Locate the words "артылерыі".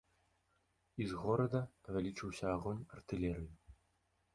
2.97-3.51